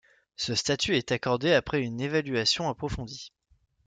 [0.35, 3.31] Ce statut est accordé après une évaluation approfondie.